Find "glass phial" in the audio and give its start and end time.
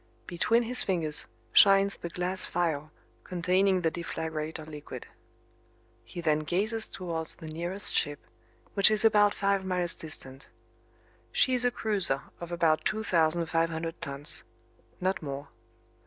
2.09-2.89